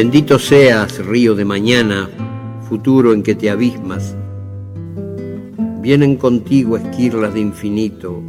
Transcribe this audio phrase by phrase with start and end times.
[0.00, 2.08] Bendito seas, río de mañana,
[2.68, 4.14] futuro en que te abismas.
[5.82, 8.22] Vienen contigo esquirlas de infinito,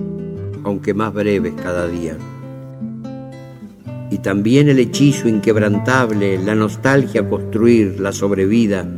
[0.64, 2.18] aunque más breves cada día.
[4.10, 8.90] Y también el hechizo inquebrantable, la nostalgia construir, la sobrevida,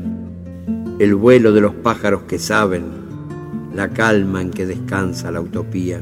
[0.98, 2.86] el vuelo de los pájaros que saben,
[3.76, 6.02] la calma en que descansa la utopía.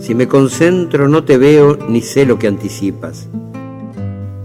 [0.00, 3.28] Si me concentro no te veo ni sé lo que anticipas.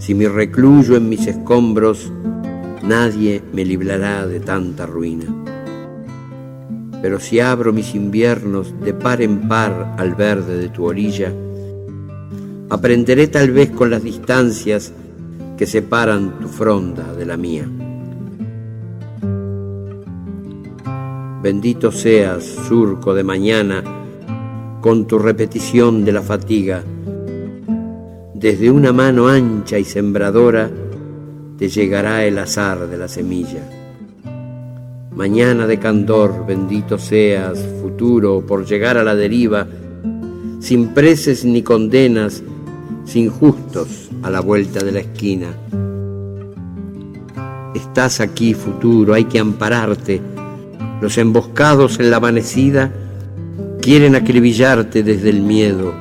[0.09, 2.11] Si me recluyo en mis escombros,
[2.81, 5.25] nadie me librará de tanta ruina.
[6.99, 11.31] Pero si abro mis inviernos de par en par al verde de tu orilla,
[12.71, 14.91] aprenderé tal vez con las distancias
[15.59, 17.69] que separan tu fronda de la mía.
[21.43, 23.83] Bendito seas, surco de mañana,
[24.81, 26.83] con tu repetición de la fatiga.
[28.39, 30.71] Desde una mano ancha y sembradora
[31.57, 33.67] te llegará el azar de la semilla.
[35.11, 39.67] Mañana de candor, bendito seas, futuro, por llegar a la deriva,
[40.61, 42.41] sin preces ni condenas,
[43.03, 45.47] sin justos a la vuelta de la esquina.
[47.75, 50.21] Estás aquí, futuro, hay que ampararte.
[51.01, 52.91] Los emboscados en la amanecida
[53.81, 55.93] Quieren acribillarte desde el miedo,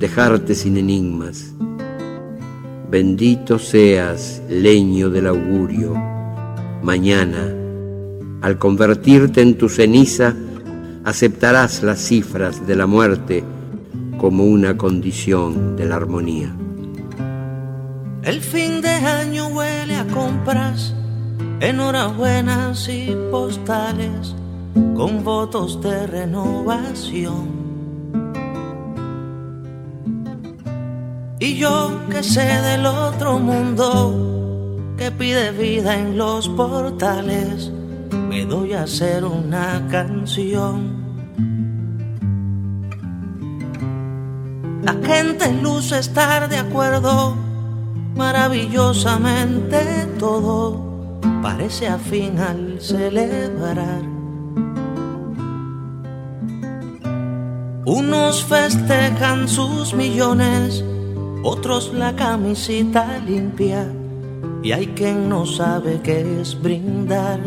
[0.00, 1.52] dejarte sin enigmas.
[2.90, 5.94] Bendito seas, leño del augurio.
[6.82, 7.54] Mañana,
[8.40, 10.34] al convertirte en tu ceniza,
[11.04, 13.44] aceptarás las cifras de la muerte
[14.16, 16.56] como una condición de la armonía.
[18.22, 20.94] El fin de año huele a compras,
[21.60, 24.34] enhorabuenas y postales
[24.96, 27.69] con votos de renovación.
[31.40, 37.72] Y yo que sé del otro mundo que pide vida en los portales,
[38.28, 41.00] me doy a hacer una canción.
[44.82, 47.34] La gente luce estar de acuerdo,
[48.14, 54.02] maravillosamente todo parece afín al celebrar.
[57.86, 60.84] Unos festejan sus millones,
[61.42, 63.86] otros la camisita limpia
[64.62, 67.40] y hay quien no sabe qué es brindar.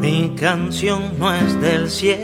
[0.00, 2.20] Mi canción no es del cielo,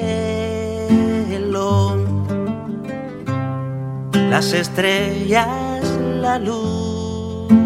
[4.15, 5.85] las estrellas,
[6.21, 7.57] la luna,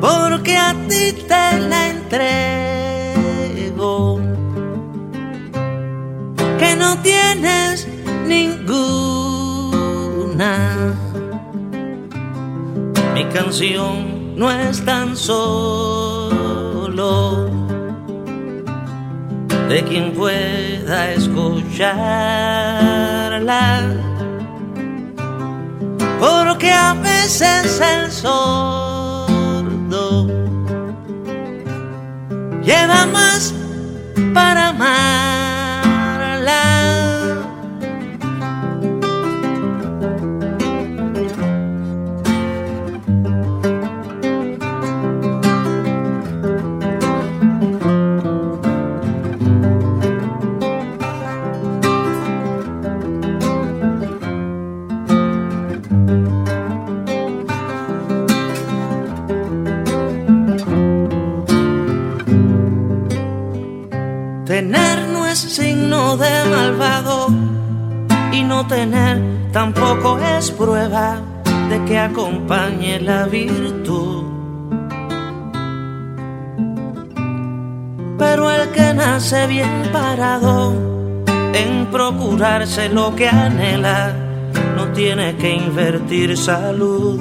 [0.00, 2.75] porque a ti te la entrego
[6.58, 7.86] que no tienes
[8.26, 8.94] ninguna.
[13.14, 16.36] Mi canción no es tan solo
[19.68, 21.94] de quien pueda escucharla,
[26.20, 29.56] porque a veces el sordo
[32.62, 33.54] lleva más
[34.32, 35.35] para amarla.
[66.14, 67.28] De malvado
[68.30, 69.20] y no tener
[69.52, 71.20] tampoco es prueba
[71.68, 74.24] de que acompañe la virtud.
[78.18, 80.74] Pero el que nace bien parado
[81.52, 84.14] en procurarse lo que anhela,
[84.76, 87.20] no tiene que invertir salud.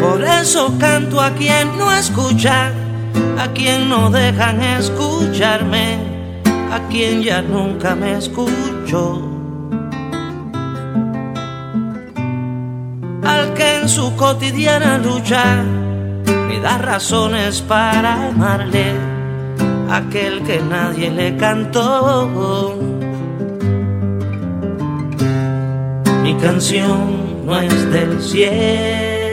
[0.00, 2.72] Por eso canto a quien no escucha
[3.38, 5.98] a quien no dejan escucharme,
[6.70, 9.28] a quien ya nunca me escucho.
[13.24, 15.64] Al que en su cotidiana lucha
[16.48, 18.94] me da razones para amarle,
[19.90, 22.78] aquel que nadie le cantó.
[26.22, 29.32] Mi canción no es del cielo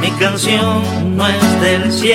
[0.02, 2.12] Mi canción no es del cielo,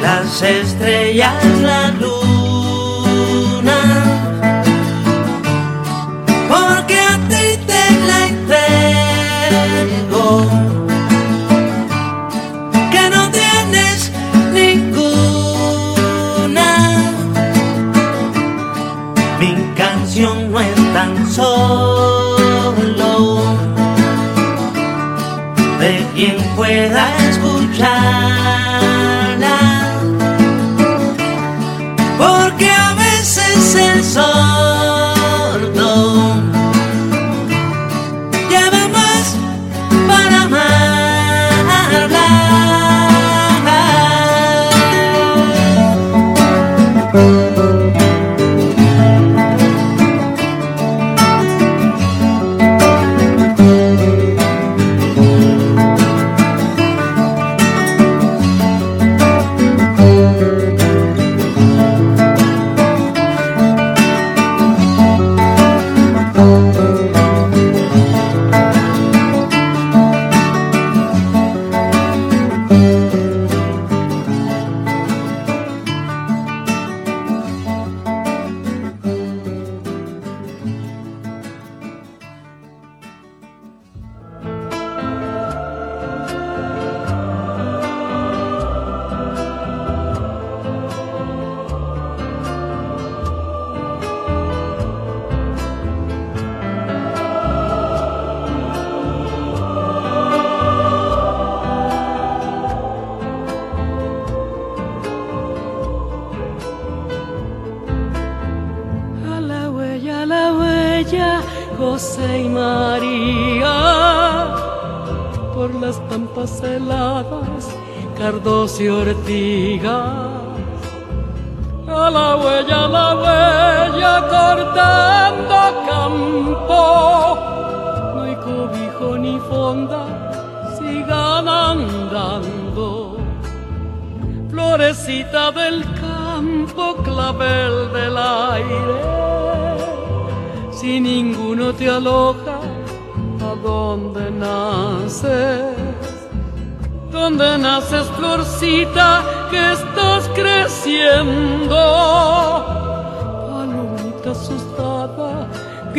[0.00, 2.11] las estrellas, la luna.
[21.32, 22.36] Solo
[25.80, 28.31] de quien pueda escucharla.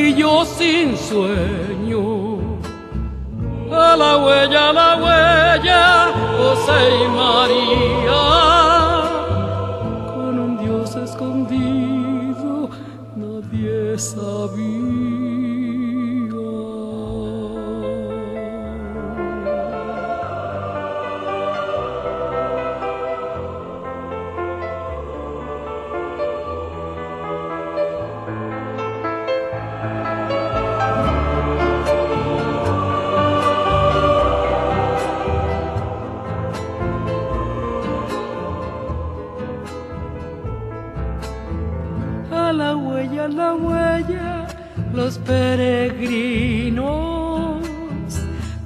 [0.03, 2.59] Grillo sin sueño.
[3.71, 8.23] A la huella, a la huella, José y María.
[10.13, 12.69] Con un Dios escondido,
[13.15, 14.82] nadie sabía.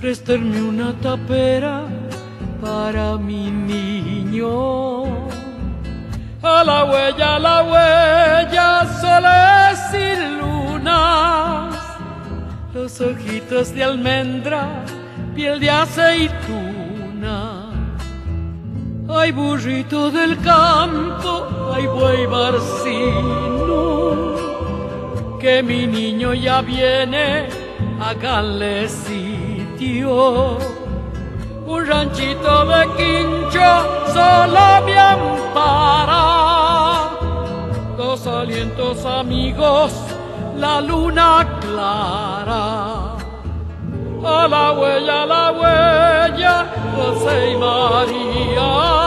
[0.07, 1.83] Préstenme una tapera
[2.61, 5.03] para mi niño.
[6.41, 11.75] A la huella, a la huella, soles y lunas,
[12.73, 14.61] los ojitos de almendra,
[15.35, 17.37] piel de aceituna.
[19.09, 23.75] Ay, burrito del campo, ay, buey barcino,
[25.37, 27.49] que mi niño ya viene,
[27.99, 28.87] háganle
[29.77, 30.57] sitio.
[31.65, 33.69] Un ranchito de quincho
[34.13, 36.15] solo me ampara,
[37.97, 39.91] dos alientos amigos,
[40.57, 43.15] la luna clara.
[44.25, 46.65] A la huella, a la huella,
[46.95, 49.06] José y María,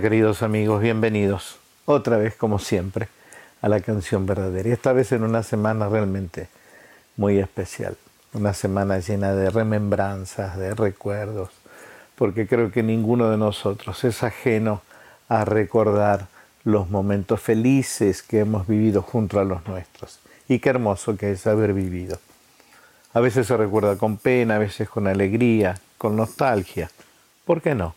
[0.00, 3.08] Queridos amigos, bienvenidos otra vez como siempre
[3.62, 4.68] a la canción verdadera.
[4.68, 6.48] Y esta vez en una semana realmente
[7.16, 7.96] muy especial,
[8.34, 11.48] una semana llena de remembranzas, de recuerdos,
[12.14, 14.82] porque creo que ninguno de nosotros es ajeno
[15.30, 16.26] a recordar
[16.62, 20.20] los momentos felices que hemos vivido junto a los nuestros.
[20.46, 22.18] Y qué hermoso que es haber vivido.
[23.14, 26.90] A veces se recuerda con pena, a veces con alegría, con nostalgia.
[27.46, 27.94] ¿Por qué no?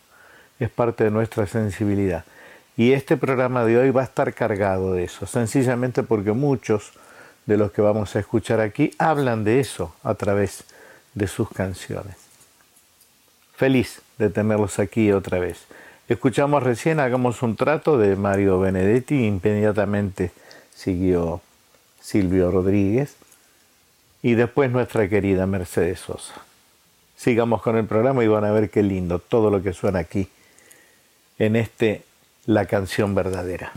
[0.60, 2.24] Es parte de nuestra sensibilidad.
[2.76, 6.92] Y este programa de hoy va a estar cargado de eso, sencillamente porque muchos
[7.46, 10.64] de los que vamos a escuchar aquí hablan de eso a través
[11.14, 12.16] de sus canciones.
[13.56, 15.64] Feliz de tenerlos aquí otra vez.
[16.08, 20.32] Escuchamos recién Hagamos un trato de Mario Benedetti, inmediatamente
[20.74, 21.40] siguió
[22.00, 23.16] Silvio Rodríguez
[24.22, 26.34] y después nuestra querida Mercedes Sosa.
[27.16, 30.28] Sigamos con el programa y van a ver qué lindo todo lo que suena aquí
[31.40, 32.02] en este
[32.46, 33.72] La canción verdadera.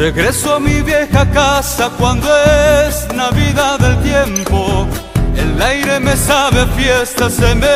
[0.00, 2.26] Regreso a mi vieja casa cuando
[2.86, 4.86] es Navidad del tiempo.
[5.36, 7.68] El aire me sabe fiesta, se me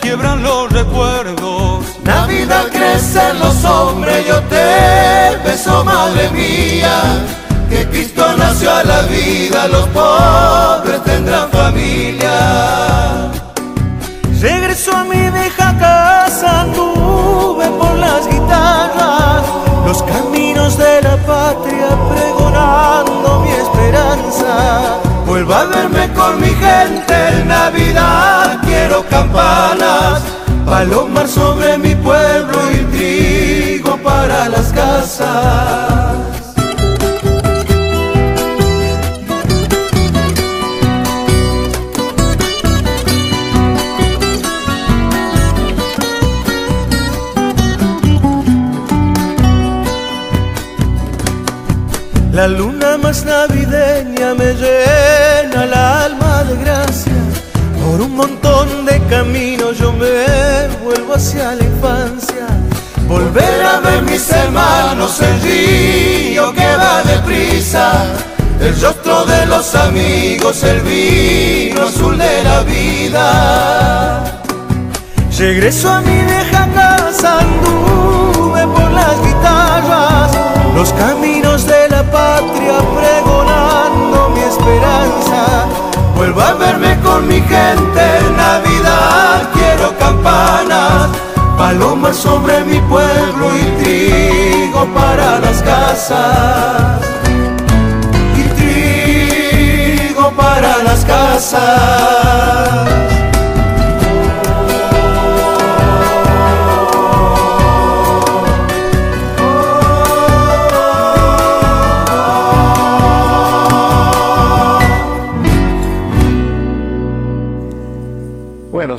[0.00, 1.84] quiebran los recuerdos.
[2.04, 7.18] Navidad crecen los hombres, yo te beso, madre mía.
[7.68, 13.32] Que Cristo nació a la vida, los pobres tendrán familia.
[14.40, 19.42] Regreso a mi vieja casa, anduve por las guitarras,
[19.84, 20.39] los caminos
[21.26, 25.00] patria pregonando mi esperanza.
[25.26, 30.22] Vuelvo a verme con mi gente en Navidad, quiero campanas,
[30.66, 36.09] palomar sobre mi pueblo y trigo para las casas.
[52.40, 57.12] La luna más navideña me llena el alma de gracia.
[57.84, 62.46] Por un montón de caminos yo me vuelvo hacia la infancia.
[63.06, 68.06] Volver a ver mis hermanos, el río que va deprisa.
[68.58, 74.24] El rostro de los amigos, el vino azul de la vida.
[75.36, 80.30] Regreso a mi vieja casa, anduve por las guitarras,
[80.74, 85.66] los caminos de patria pregonando mi esperanza.
[86.16, 91.08] Vuelvo a verme con mi gente en Navidad, quiero campanas,
[91.56, 97.00] palomas sobre mi pueblo y trigo para las casas.
[98.36, 101.60] Y trigo para las casas.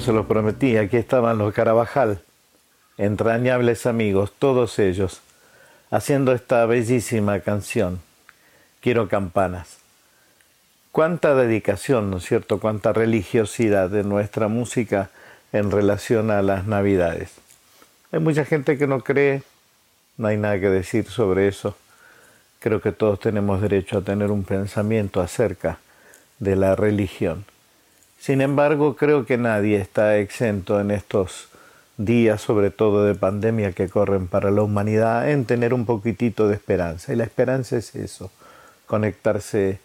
[0.02, 2.22] Se los prometí, aquí estaban los Carabajal,
[2.98, 5.22] entrañables amigos, todos ellos,
[5.92, 8.02] haciendo esta bellísima canción,
[8.82, 9.78] Quiero campanas.
[10.92, 12.60] Cuánta dedicación, ¿no es cierto?
[12.60, 15.12] Cuánta religiosidad de nuestra música
[15.54, 17.36] en relación a las navidades.
[18.12, 19.44] Hay mucha gente que no cree,
[20.18, 21.78] no hay nada que decir sobre eso.
[22.60, 25.78] Creo que todos tenemos derecho a tener un pensamiento acerca
[26.40, 27.46] de la religión.
[28.22, 31.48] Sin embargo, creo que nadie está exento en estos
[31.98, 36.54] días, sobre todo de pandemia que corren para la humanidad, en tener un poquitito de
[36.54, 37.12] esperanza.
[37.12, 38.30] Y la esperanza es eso,
[38.86, 39.80] conectarse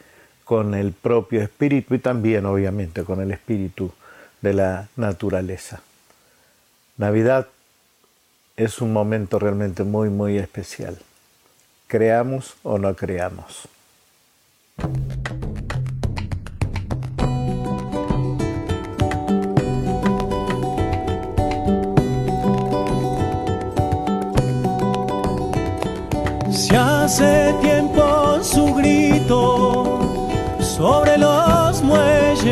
[0.45, 3.91] con el propio espíritu y también, obviamente, con el espíritu
[4.43, 5.81] de la naturaleza.
[6.99, 7.47] Navidad
[8.59, 10.99] es un momento realmente muy, muy especial.
[11.87, 13.67] Creamos o no creamos.
[26.69, 30.01] Si hace tiempo su grito
[30.59, 32.49] sobre los muelles,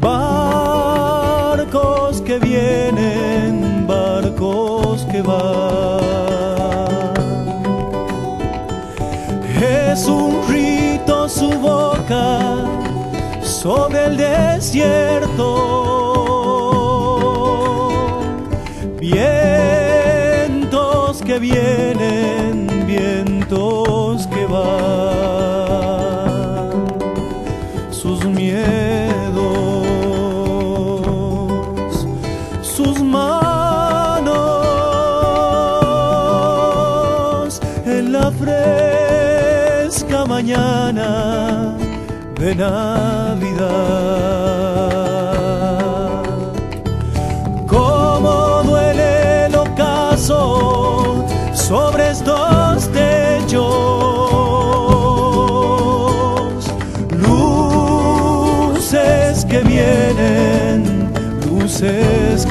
[0.00, 1.12] barcos
[2.22, 6.02] que vienen, barcos que van.
[9.60, 12.40] Es un rito su boca
[13.42, 15.91] sobre el desierto.
[21.42, 24.62] Vienen, vientos que van,
[27.90, 28.62] sus miedos,
[32.62, 34.30] sus manos
[37.86, 41.76] en la fresca mañana
[42.38, 44.61] de Navidad.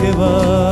[0.01, 0.70] Que van.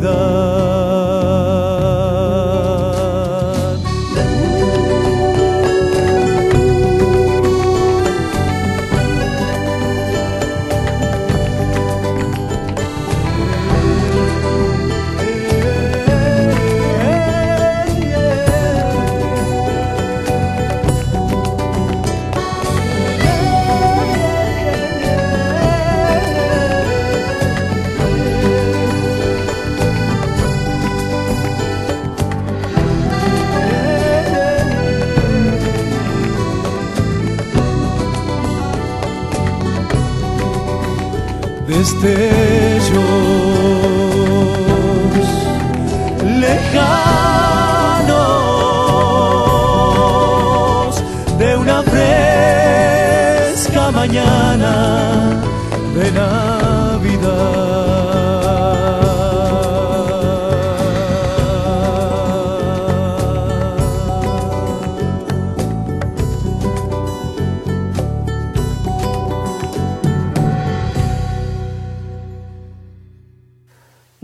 [0.00, 0.39] Navidad.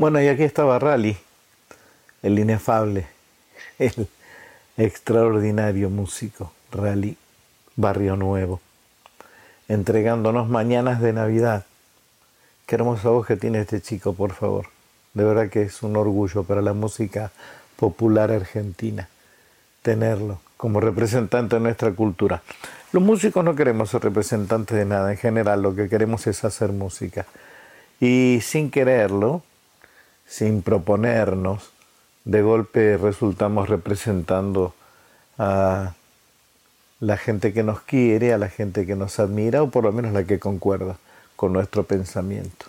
[0.07, 1.17] Bueno, y aquí estaba Rally,
[2.23, 3.09] el inefable,
[3.81, 4.07] el
[4.77, 7.17] extraordinario músico, Rally
[7.75, 8.61] Barrio Nuevo,
[9.67, 11.67] entregándonos mañanas de Navidad.
[12.67, 14.67] Qué hermosa voz que tiene este chico, por favor.
[15.13, 17.33] De verdad que es un orgullo para la música
[17.75, 19.09] popular argentina
[19.83, 22.45] tenerlo como representante de nuestra cultura.
[22.93, 26.71] Los músicos no queremos ser representantes de nada, en general lo que queremos es hacer
[26.71, 27.27] música.
[27.99, 29.43] Y sin quererlo,
[30.27, 31.71] sin proponernos,
[32.25, 34.75] de golpe resultamos representando
[35.39, 35.95] a
[37.01, 40.13] la gente que nos quiere, a la gente que nos admira, o por lo menos
[40.13, 40.97] la que concuerda
[41.37, 42.67] con nuestro pensamiento.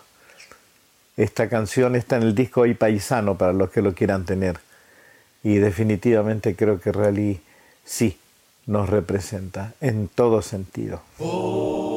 [1.15, 4.60] Esta canción está en el disco Hoy Paisano para los que lo quieran tener.
[5.43, 7.41] Y definitivamente creo que Rally
[7.84, 8.20] sí
[8.67, 11.02] nos representa en todo sentido.
[11.17, 11.96] Navidad,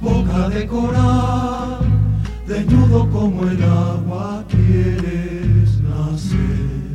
[0.00, 1.80] Boca de coral,
[2.46, 6.94] desnudo como el agua quieres nacer,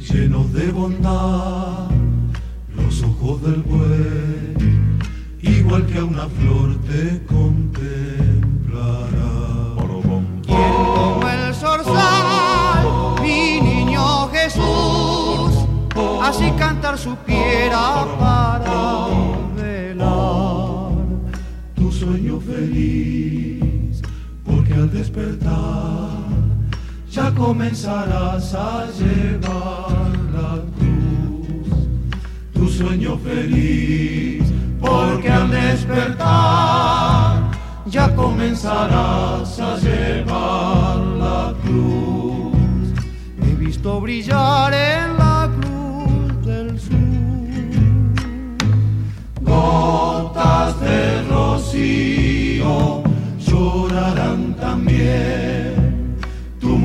[0.00, 1.88] llenos de bondad,
[2.74, 4.56] los ojos del buey,
[5.40, 9.06] igual que a una flor te contemplará.
[10.42, 15.64] Quiero como el zorzal, mi niño Jesús,
[16.24, 18.45] así cantar supiera paz.
[24.44, 26.26] porque al despertar
[27.10, 31.68] ya comenzarás a llevar la cruz.
[32.52, 34.44] Tu sueño feliz,
[34.80, 37.50] porque al despertar
[37.86, 42.92] ya comenzarás a llevar la cruz.
[43.42, 45.05] He visto brillar en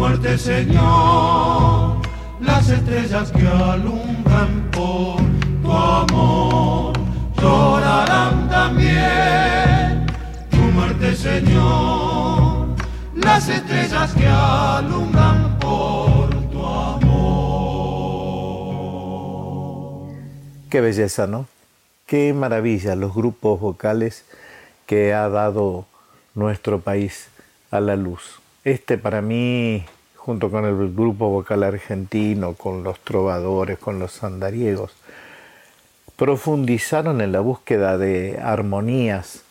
[0.02, 2.02] muerte, Señor,
[2.40, 5.22] las estrellas que alumbran por
[5.62, 6.94] tu amor
[7.40, 10.08] llorarán también.
[10.50, 12.70] Tu muerte, Señor,
[13.14, 17.22] las estrellas que alumbran por tu amor.
[20.72, 21.46] Qué belleza, ¿no?
[22.08, 24.26] Qué maravilla los grupos vocales
[24.88, 25.86] que ha dado
[26.34, 27.30] nuestro país
[27.70, 28.40] a la luz.
[28.63, 29.84] Este para mí,
[30.15, 34.91] junto con el grupo vocal argentino, con los trovadores, con los andariegos,
[36.15, 39.41] profundizaron en la búsqueda de armonías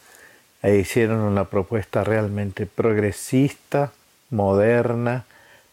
[0.62, 3.90] e hicieron una propuesta realmente progresista,
[4.31, 5.25] moderna,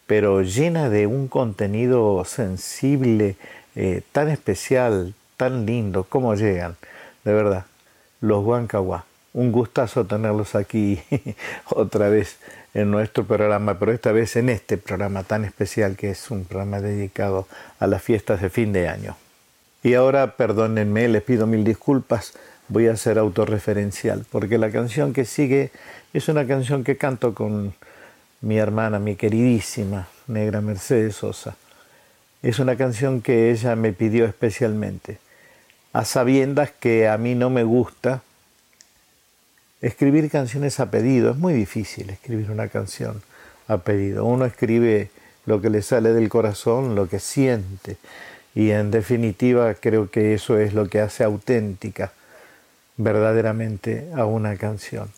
[0.07, 3.35] pero llena de un contenido sensible,
[3.75, 6.75] eh, tan especial, tan lindo, como llegan,
[7.23, 7.65] de verdad,
[8.19, 9.05] los Huancahuá.
[9.33, 10.99] Un gustazo tenerlos aquí
[11.69, 12.39] otra vez
[12.77, 16.79] en nuestro programa, pero esta vez en este programa tan especial que es un programa
[16.79, 17.47] dedicado
[17.79, 19.17] a las fiestas de fin de año.
[19.81, 22.33] Y ahora, perdónenme, les pido mil disculpas,
[22.67, 25.71] voy a ser autorreferencial, porque la canción que sigue
[26.13, 27.73] es una canción que canto con
[28.41, 31.55] mi hermana, mi queridísima Negra Mercedes Sosa.
[32.43, 35.17] Es una canción que ella me pidió especialmente,
[35.93, 38.21] a sabiendas que a mí no me gusta
[39.81, 41.31] escribir canciones a pedido.
[41.31, 43.21] Es muy difícil escribir una canción
[43.67, 44.25] a pedido.
[44.25, 45.09] Uno escribe
[45.45, 47.97] lo que le sale del corazón, lo que siente.
[48.55, 52.11] Y en definitiva creo que eso es lo que hace auténtica
[52.97, 55.09] verdaderamente a una canción.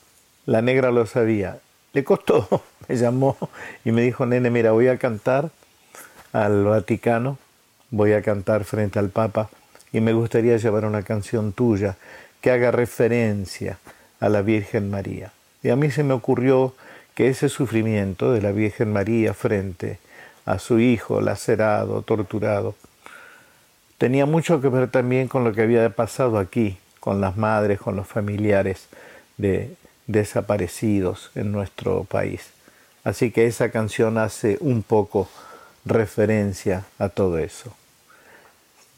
[0.46, 1.60] La negra lo sabía.
[1.94, 3.38] Le costó, me llamó
[3.86, 5.52] y me dijo, nene, mira, voy a cantar
[6.34, 7.38] al Vaticano,
[7.90, 9.50] voy a cantar frente al Papa
[9.92, 11.96] y me gustaría llevar una canción tuya
[12.42, 13.80] que haga referencia
[14.20, 15.32] a la Virgen María.
[15.64, 16.74] Y a mí se me ocurrió
[17.16, 20.00] que ese sufrimiento de la Virgen María frente
[20.46, 22.76] a su hijo lacerado, torturado,
[23.98, 27.96] tenía mucho que ver también con lo que había pasado aquí, con las madres, con
[27.96, 28.88] los familiares
[29.38, 29.76] de
[30.08, 32.50] desaparecidos en nuestro país.
[33.04, 35.30] Así que esa canción hace un poco
[35.86, 37.76] referencia a todo eso.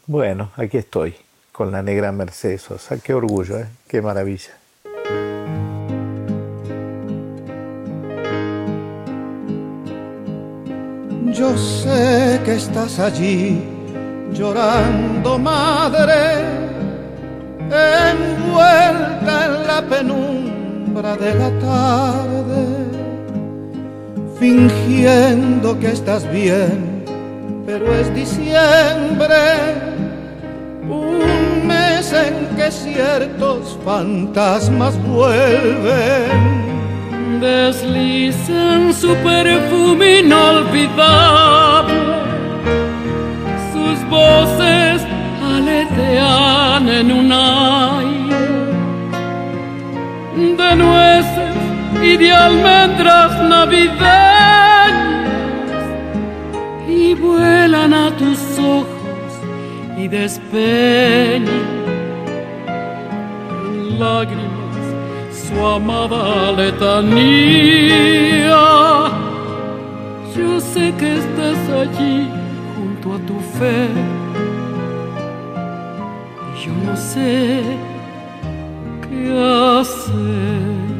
[0.06, 1.14] Bueno, aquí estoy
[1.52, 2.66] con la negra Mercedes.
[3.04, 3.66] Qué orgullo, ¿eh?
[3.88, 4.61] qué maravilla.
[11.32, 13.62] Yo sé que estás allí
[14.34, 16.44] llorando, madre,
[17.70, 22.66] envuelta en la penumbra de la tarde,
[24.38, 27.02] fingiendo que estás bien,
[27.64, 29.40] pero es diciembre,
[30.86, 36.71] un mes en que ciertos fantasmas vuelven
[37.42, 41.92] deslizan su perfume inolvidable,
[43.72, 45.02] sus voces
[45.42, 48.42] aletean en un aire
[50.60, 51.56] de nueces
[52.00, 55.02] y de almendras navideñas.
[56.88, 59.30] Y vuelan a tus ojos
[59.98, 61.72] y despeñan
[63.98, 64.51] lágrimas
[65.52, 67.10] su amada letanía.
[70.36, 72.28] Yo sé que estás allí
[72.76, 73.88] junto a tu fe.
[76.48, 77.62] Y yo no sé
[79.02, 79.20] qué
[79.80, 80.91] hacer.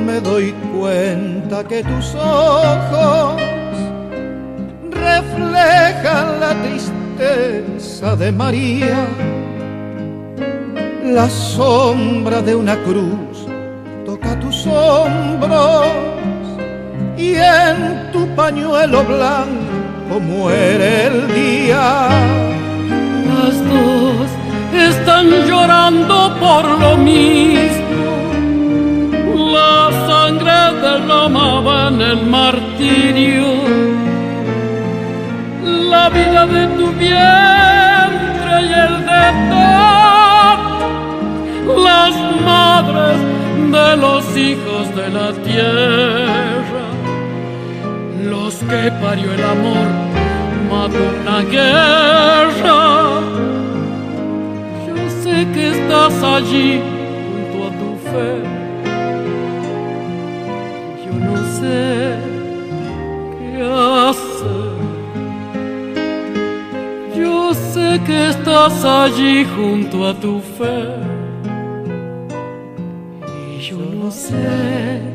[0.00, 3.40] Me doy cuenta que tus ojos
[4.90, 9.06] reflejan la tristeza de María.
[11.04, 13.46] La sombra de una cruz
[14.04, 15.86] toca tus hombros
[17.16, 22.08] y en tu pañuelo blanco muere el día.
[23.28, 24.30] Las dos
[24.72, 27.43] están llorando por lo mismo
[31.90, 33.44] derramaba en martirio
[35.90, 40.58] la vida de tu vientre y el de todas
[41.88, 43.18] las madres
[43.70, 46.84] de los hijos de la tierra,
[48.22, 49.88] los que parió el amor,
[50.70, 52.80] mató una guerra.
[54.86, 56.80] Yo sé que estás allí
[57.28, 58.53] junto a tu fe
[61.64, 62.34] qué.
[67.16, 70.88] Yo sé que estás allí junto a tu fe.
[73.56, 75.13] Y yo no sé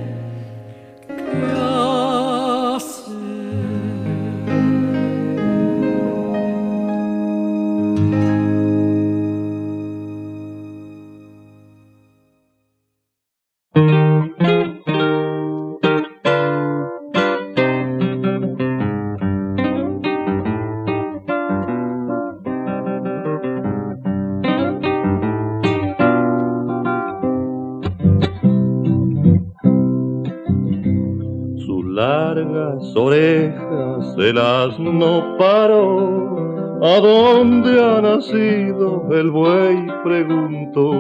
[34.29, 36.79] el asno paró.
[36.81, 39.85] ¿A dónde ha nacido el buey?
[40.03, 40.91] preguntó.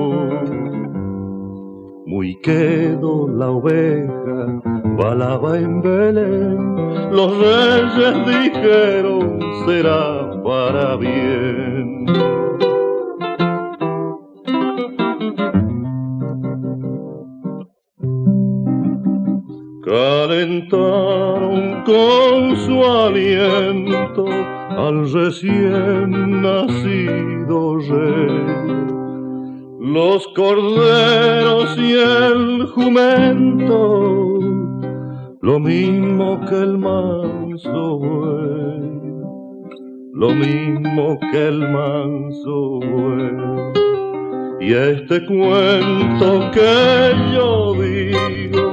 [2.05, 4.61] Muy quedo la oveja,
[4.97, 6.75] balaba en Belén.
[7.11, 12.05] Los reyes dijeron será para bien.
[19.89, 24.25] Calentaron con su aliento
[24.69, 28.69] al recién nacido rey.
[29.79, 34.37] Los corderos y el jumento,
[35.41, 39.01] lo mismo que el manso buey,
[40.13, 43.79] lo mismo que el manso buey.
[44.61, 48.68] Y este cuento que yo digo,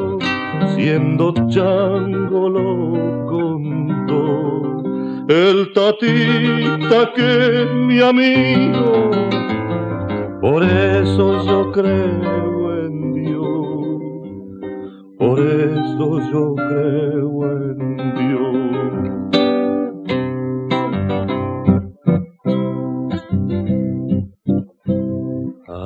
[0.76, 4.82] siendo chango lo contó.
[5.28, 9.10] El tatita que mi amigo,
[10.40, 13.46] por eso yo creo en Dios,
[15.18, 17.95] por eso yo creo en Dios.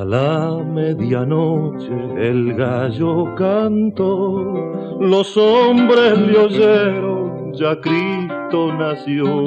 [0.01, 9.45] A la medianoche el gallo cantó, los hombres le oyeron, ya Cristo nació.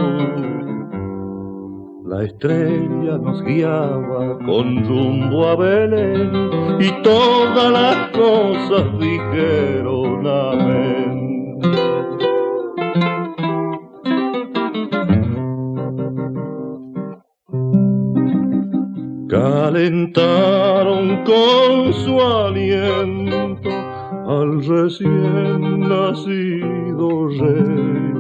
[2.06, 6.32] La estrella nos guiaba con rumbo a Belén
[6.80, 11.23] y todas las cosas dijeron amén.
[19.34, 23.66] Calentaron con su aliento
[24.28, 28.14] al recién nacido rey.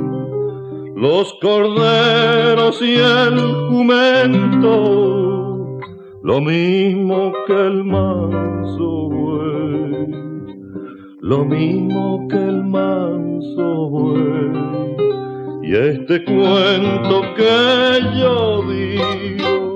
[0.95, 3.39] Los corderos y el
[3.69, 4.71] jumento,
[6.23, 10.07] lo mismo que el manso buey,
[11.21, 14.51] lo mismo que el manso buey.
[15.61, 19.72] Y este cuento que yo digo,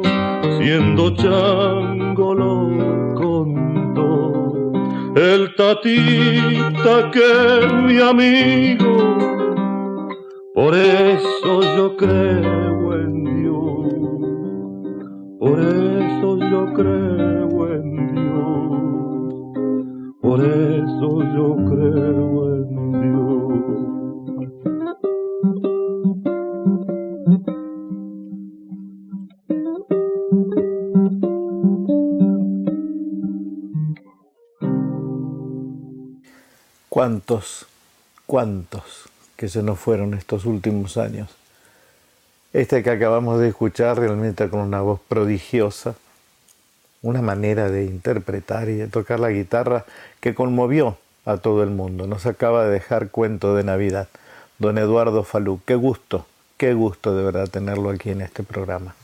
[0.57, 4.73] siendo chango lo contó.
[5.15, 9.17] El tatita que mi amigo,
[10.53, 13.87] por eso yo creo en Dios,
[15.39, 18.69] por eso yo creo en Dios,
[20.21, 20.96] por eso
[36.97, 37.67] cuántos,
[38.25, 41.29] cuántos que se nos fueron estos últimos años.
[42.53, 45.93] Este que acabamos de escuchar realmente con una voz prodigiosa,
[47.03, 49.85] una manera de interpretar y de tocar la guitarra
[50.21, 52.07] que conmovió a todo el mundo.
[52.07, 54.07] Nos acaba de dejar cuento de Navidad.
[54.57, 56.25] Don Eduardo Falú, qué gusto,
[56.57, 58.95] qué gusto de verdad tenerlo aquí en este programa.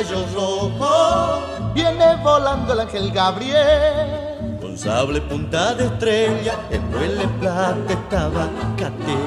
[0.00, 1.42] Rayo rojo,
[1.74, 4.58] viene volando el ángel Gabriel.
[4.60, 9.18] Con sable punta de estrella, en duele plata estaba Cate.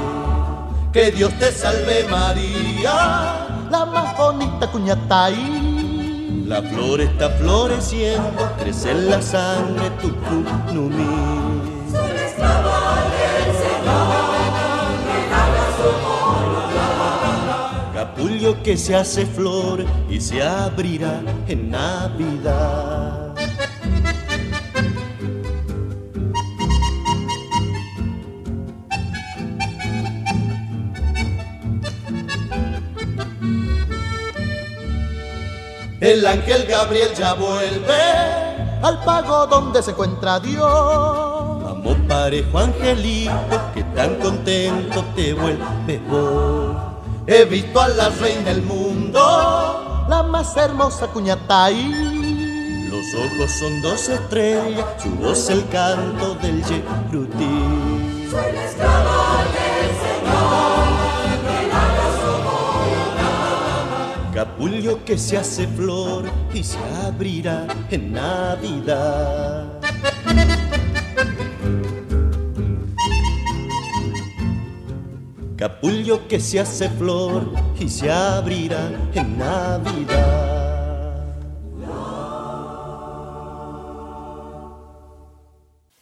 [0.91, 6.43] Que Dios te salve María, la más bonita cuñata ahí.
[6.47, 10.09] La flor está floreciendo, crece en la sangre tu
[18.61, 23.33] que se hace flor y se abrirá en Navidad.
[35.99, 38.01] El ángel Gabriel ya vuelve
[38.81, 41.33] al pago donde se encuentra Dios.
[42.13, 46.92] Parejo angelito que tan contento te vuelve vos.
[47.25, 52.89] He visto a la reina del mundo, la más hermosa cuñatay.
[52.89, 58.27] Los ojos son dos estrellas, su voz el canto del Yeruti.
[58.29, 60.83] Soy la esclava del Señor,
[61.47, 62.03] que nada
[64.33, 69.72] capullo que se hace flor y se abrirá en Navidad.
[75.63, 80.59] Capullo que se hace flor y se abrirá en Navidad.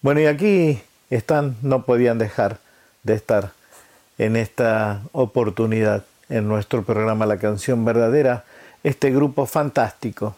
[0.02, 0.82] Bueno, y aquí
[1.12, 2.58] están, no podían dejar
[3.04, 3.52] de estar
[4.18, 8.46] en esta oportunidad en nuestro programa La Canción Verdadera,
[8.84, 10.36] este grupo fantástico,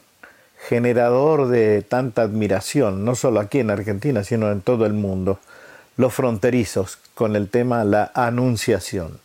[0.68, 5.40] generador de tanta admiración, no solo aquí en Argentina, sino en todo el mundo,
[5.98, 9.20] los fronterizos, con el tema La Anunciación.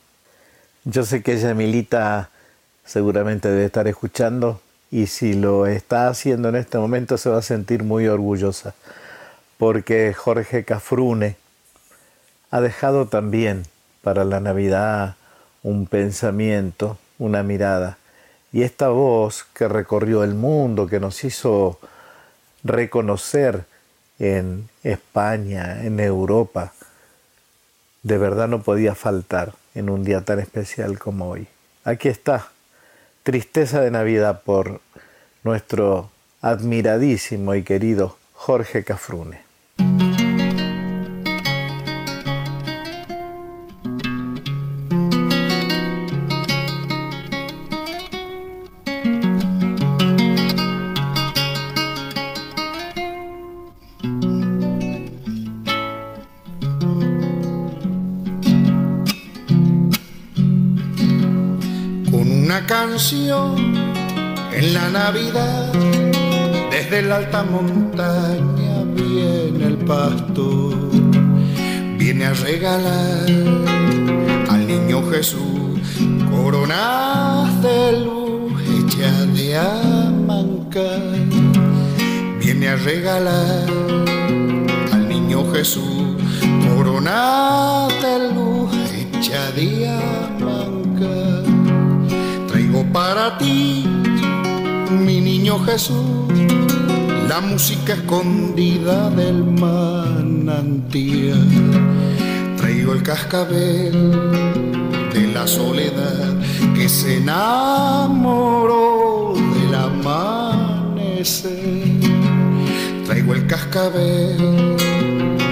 [0.84, 2.30] Yo sé que ella milita,
[2.84, 4.60] seguramente debe estar escuchando,
[4.90, 8.74] y si lo está haciendo en este momento se va a sentir muy orgullosa,
[9.58, 11.36] porque Jorge Cafrune
[12.50, 13.64] ha dejado también
[14.02, 15.16] para la Navidad
[15.62, 17.98] un pensamiento, una mirada.
[18.52, 21.78] Y esta voz que recorrió el mundo, que nos hizo
[22.64, 23.64] reconocer
[24.18, 26.72] en España, en Europa,
[28.02, 31.46] de verdad no podía faltar en un día tan especial como hoy.
[31.84, 32.48] Aquí está,
[33.22, 34.80] Tristeza de Navidad por
[35.44, 36.10] nuestro
[36.40, 39.47] admiradísimo y querido Jorge Cafrune.
[65.10, 65.72] Navidad.
[66.70, 70.76] Desde la alta montaña viene el pastor,
[71.96, 73.24] viene a regalar
[74.50, 75.80] al niño Jesús
[76.30, 81.00] coronas de luz hecha de amancar.
[82.38, 83.66] Viene a regalar
[84.92, 86.16] al niño Jesús
[86.68, 91.08] coronas de luz hecha de amancar
[92.92, 93.84] para ti,
[95.38, 95.96] niño Jesús,
[97.28, 101.46] la música escondida del manantial.
[102.56, 104.10] Traigo el cascabel
[105.14, 106.34] de la soledad
[106.74, 108.74] que se enamoró
[109.36, 111.52] del amanecer.
[113.06, 114.76] Traigo el cascabel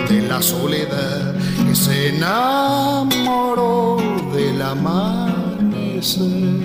[0.09, 1.37] de la soledad
[1.69, 3.99] que se enamoró
[4.35, 6.57] del amanecer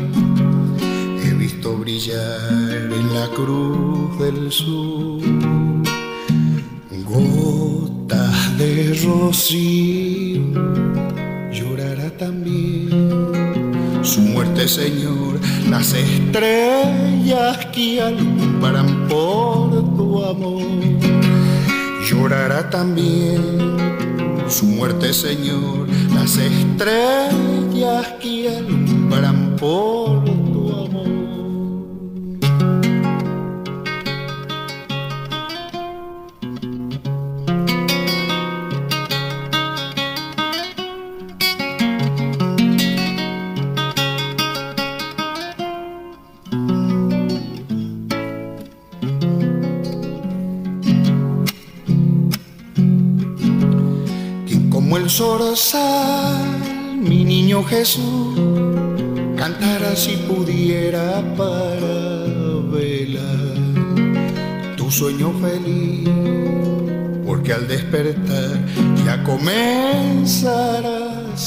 [1.82, 2.71] brillar
[3.14, 5.22] la cruz del sur.
[7.06, 10.42] Gotas de rocío
[11.52, 12.90] llorará también
[14.02, 15.40] su muerte, Señor.
[15.70, 20.64] Las estrellas que alumbran por tu amor
[22.08, 23.42] llorará también
[24.48, 25.88] su muerte, Señor.
[26.14, 30.01] Las estrellas que alumbran por
[56.98, 58.40] mi niño Jesús,
[59.38, 62.26] cantara si pudiera para
[62.72, 63.56] velar
[64.76, 66.10] tu sueño feliz,
[67.24, 68.66] porque al despertar
[69.06, 70.42] ya comenzarás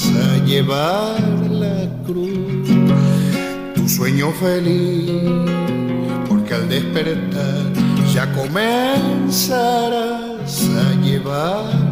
[0.05, 1.19] a llevar
[1.49, 2.69] la cruz.
[3.75, 5.11] Tu sueño feliz,
[6.29, 7.73] porque al despertar
[8.13, 9.49] ya comenzarás
[10.69, 11.84] a llevar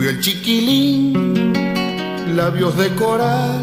[0.00, 1.52] Rubio el chiquilín,
[2.34, 3.60] labios de coral,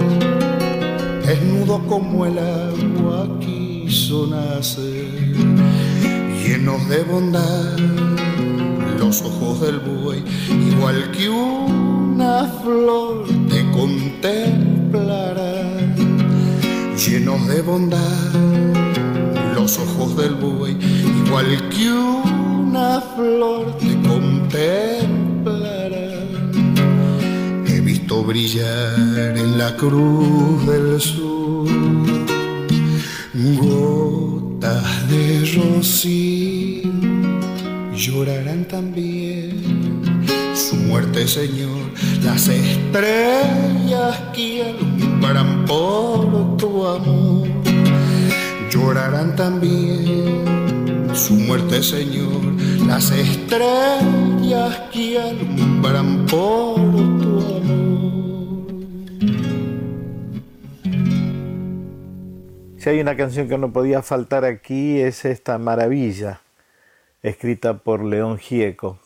[1.26, 5.34] desnudo como el agua quiso nacer,
[6.44, 7.76] llenos de bondad,
[9.00, 10.24] los ojos del buey,
[10.72, 15.64] igual que una flor te contemplará,
[17.04, 18.32] llenos de bondad,
[19.56, 20.78] los ojos del buey,
[21.26, 25.17] igual que una flor te contemplará
[28.28, 31.66] brillar en la cruz del sur.
[33.34, 36.92] Gotas de rocío
[37.96, 39.96] llorarán también
[40.54, 41.88] su muerte, Señor.
[42.22, 47.48] Las estrellas que alumbran por tu amor
[48.70, 50.44] llorarán también
[51.14, 52.42] su muerte, Señor.
[52.86, 57.17] Las estrellas que alumbran por tu amor.
[62.78, 66.42] Si hay una canción que no podía faltar aquí es esta maravilla,
[67.24, 69.00] escrita por León Gieco,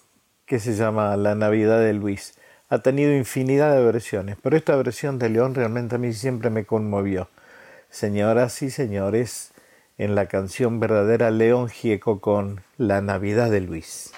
[0.46, 2.38] que se llama La Navidad de Luis.
[2.68, 6.66] Ha tenido infinidad de versiones, pero esta versión de León realmente a mí siempre me
[6.66, 7.30] conmovió.
[7.90, 9.54] Señoras y señores,
[9.98, 14.12] en la canción verdadera León Gieco con La Navidad de Luis.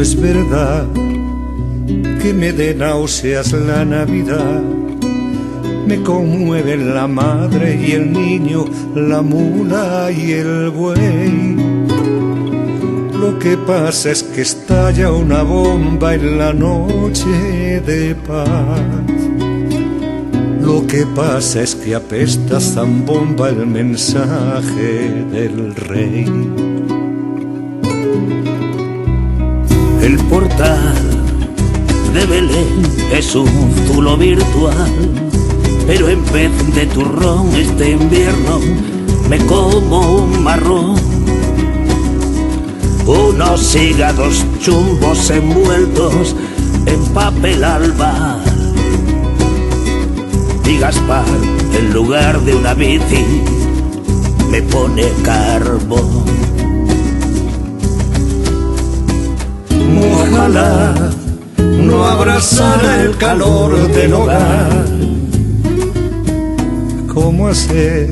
[0.00, 0.86] Es verdad
[2.22, 4.62] que me dé náuseas la Navidad.
[5.86, 11.56] Me conmueven la madre y el niño, la mula y el buey.
[13.12, 18.80] Lo que pasa es que estalla una bomba en la noche de paz.
[20.62, 26.69] Lo que pasa es que apesta zambomba el mensaje del rey.
[30.02, 30.94] El portal
[32.14, 32.82] de Belén
[33.12, 33.48] es un
[33.86, 34.92] zulo virtual,
[35.86, 38.60] pero en vez de turrón este invierno
[39.28, 40.96] me como un marrón.
[43.06, 46.34] Unos hígados chumbos envueltos
[46.86, 48.40] en papel alba.
[50.64, 51.26] Y Gaspar,
[51.78, 53.24] en lugar de una bici,
[54.50, 56.49] me pone carbón.
[60.50, 60.94] Ojalá
[61.58, 64.84] no abrazara el calor del hogar.
[67.14, 68.10] ¿Cómo hacer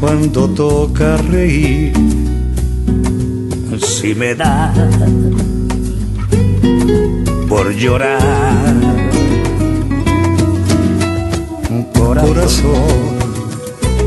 [0.00, 1.92] cuando toca reír?
[3.86, 4.72] Si me da
[7.46, 8.74] por llorar.
[11.92, 12.72] Corazón,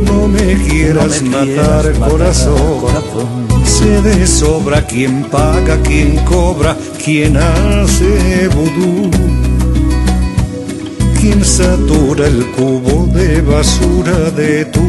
[0.05, 3.56] no me quieras matar, corazón.
[3.87, 9.09] De sobra quien paga, quien cobra, quien hace vudú.
[11.19, 14.85] Quien satura el cubo de basura de tu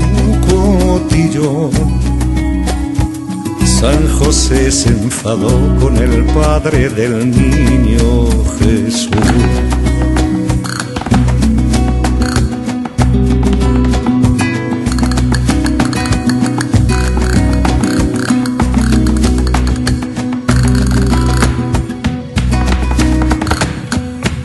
[0.48, 1.70] cotillón.
[3.64, 8.26] San José se enfadó con el padre del niño
[8.58, 9.77] Jesús.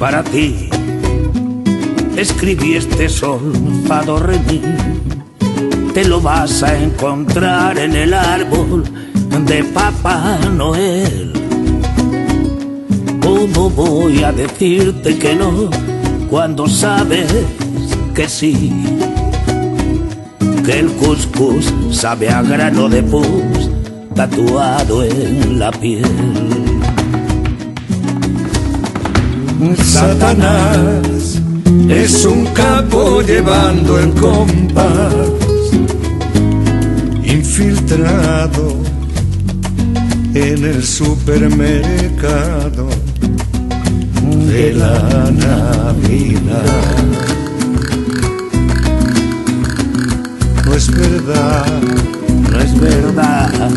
[0.03, 0.67] Para ti
[2.17, 3.53] escribí este sol,
[3.87, 4.61] fado remí.
[5.93, 8.83] Te lo vas a encontrar en el árbol
[9.47, 11.31] de Papá Noel.
[13.21, 15.69] ¿Cómo voy a decirte que no
[16.29, 17.31] cuando sabes
[18.13, 18.73] que sí?
[20.65, 23.71] Que el cuscús sabe a grano de pus
[24.13, 26.62] tatuado en la piel.
[29.77, 31.39] Satanás
[31.89, 35.13] es un capo llevando el compás,
[37.23, 38.77] infiltrado
[40.33, 42.89] en el supermercado
[44.47, 46.63] de la Navidad.
[50.65, 51.65] No es verdad,
[52.51, 53.69] No es verdad,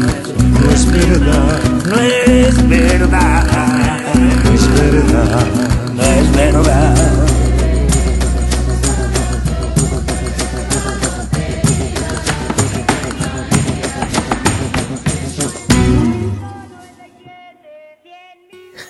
[0.60, 3.44] no es verdad, no es verdad, no es verdad.
[4.44, 5.65] no es verdad.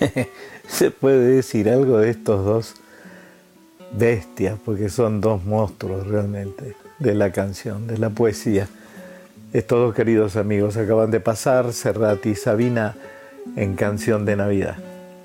[0.69, 2.75] ¿Se puede decir algo de estos dos
[3.93, 4.59] bestias?
[4.65, 8.69] Porque son dos monstruos realmente de la canción, de la poesía.
[9.53, 12.95] Estos dos queridos amigos acaban de pasar, Serrat y Sabina,
[13.57, 14.77] en Canción de Navidad.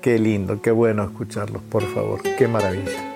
[0.02, 3.11] Qué lindo, qué bueno escucharlos, por favor, qué maravilla.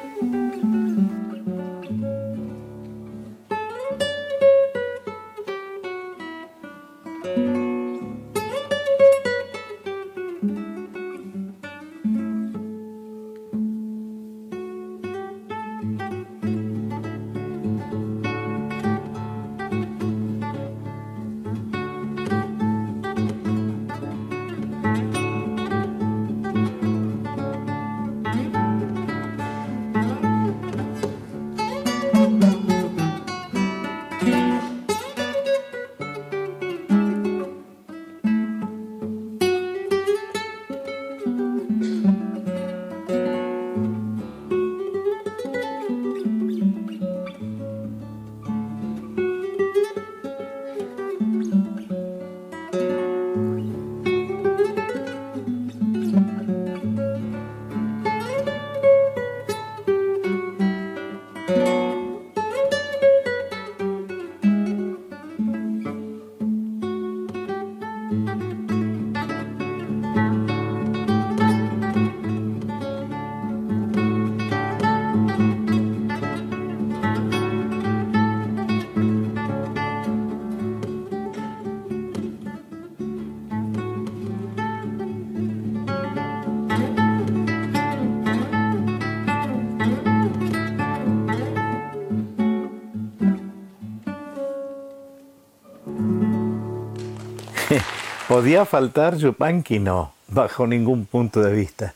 [98.46, 99.80] ¿Podía faltar Yupanqui?
[99.80, 101.94] No, bajo ningún punto de vista.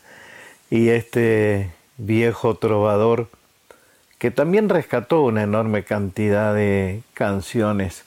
[0.69, 3.29] Y este viejo trovador,
[4.19, 8.03] que también rescató una enorme cantidad de canciones,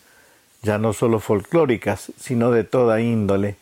[0.61, 3.57] ya no solo folclóricas, sino de toda índole,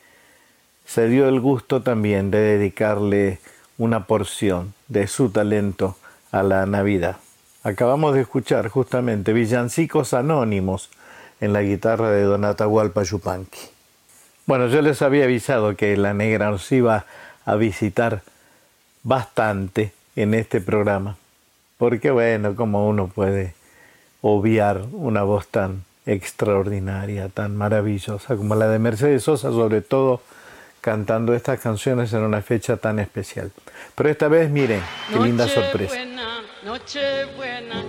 [0.85, 3.39] se dio el gusto también de dedicarle
[3.79, 5.97] una porción de su talento
[6.33, 7.19] a la Navidad.
[7.63, 10.91] Acabamos de escuchar justamente Villancicos Anónimos
[11.41, 13.72] en la guitarra de Don Atahualpa Yupanqui.
[14.47, 17.07] Bueno, yo les había avisado que la negra nos iba
[17.45, 18.23] a visitar
[19.03, 21.17] bastante en este programa,
[21.79, 23.55] porque bueno, como uno puede
[24.21, 30.23] obviar una voz tan extraordinaria, tan maravillosa como la de Mercedes Sosa, sobre todo
[30.81, 33.53] cantando estas canciones en una fecha tan especial.
[33.95, 34.83] Pero esta vez, miren,
[35.13, 35.95] qué linda sorpresa.
[35.95, 37.85] Buena, noche buena,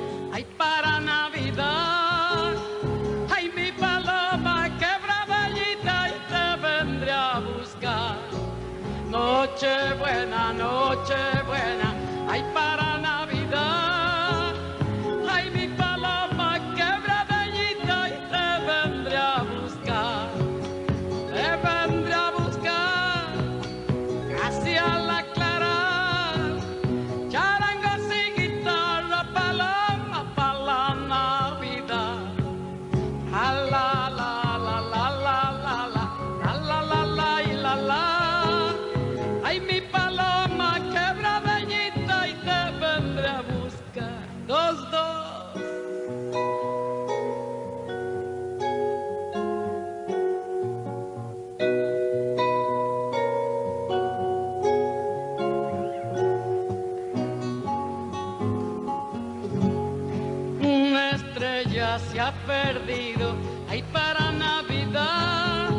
[62.23, 63.35] ha perdido
[63.69, 65.69] ahí para Navidad.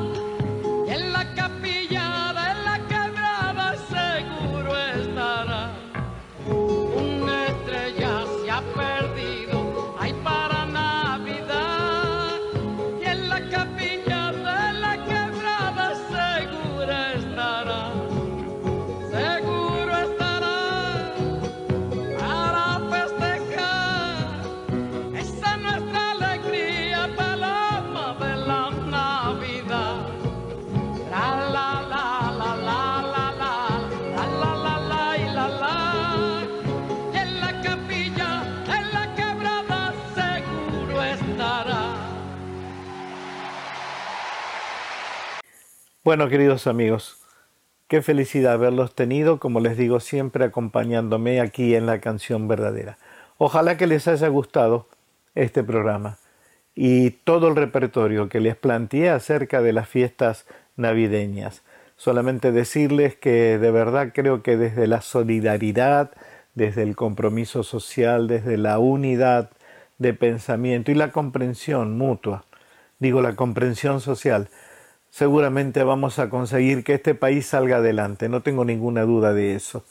[0.87, 1.84] Y en la capilla
[46.05, 47.17] Bueno, queridos amigos,
[47.89, 52.99] qué felicidad haberlos tenido, como les digo siempre, acompañándome aquí en la canción verdadera.
[53.39, 54.87] Ojalá que les haya gustado
[55.35, 56.19] este programa
[56.75, 60.45] y todo el repertorio que les planteé acerca de las fiestas
[60.77, 61.63] navideñas.
[61.97, 66.11] Solamente decirles que de verdad creo que desde la solidaridad,
[66.55, 69.53] desde el compromiso social, desde la unidad
[69.97, 72.45] de pensamiento y la comprensión mutua,
[72.99, 74.51] digo la comprensión social,
[75.15, 79.85] seguramente vamos a conseguir que este país salga adelante, no tengo ninguna duda de eso.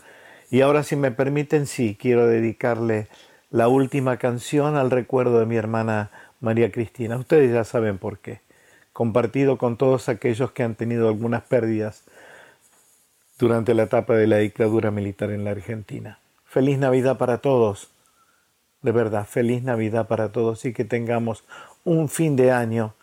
[0.52, 3.08] Y ahora si me permiten, sí, quiero dedicarle
[3.50, 6.12] la última canción al recuerdo de mi hermana
[6.42, 7.16] María Cristina.
[7.16, 8.42] Ustedes ya saben por qué.
[8.92, 12.04] Compartido con todos aquellos que han tenido algunas pérdidas
[13.40, 16.20] durante la etapa de la dictadura militar en la Argentina.
[16.44, 17.90] Feliz Navidad para todos.
[18.82, 21.46] De verdad, feliz Navidad para todos y que tengamos
[21.86, 22.94] un fin de año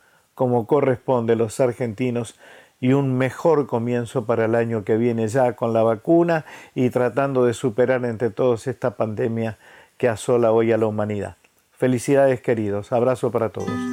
[0.41, 2.35] como corresponde los argentinos
[2.81, 7.45] y un mejor comienzo para el año que viene ya con la vacuna y tratando
[7.45, 9.59] de superar entre todos esta pandemia
[9.99, 11.37] que asola hoy a la humanidad.
[11.73, 13.90] Felicidades queridos, abrazo para todos.